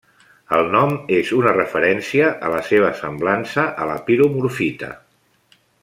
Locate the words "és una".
1.17-1.51